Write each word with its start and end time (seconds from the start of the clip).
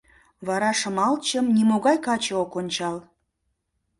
Вара 0.47 0.71
Шымалчым 0.79 1.45
нимогай 1.55 1.97
каче 2.05 2.33
ок 2.43 2.51
ончал... 2.59 2.97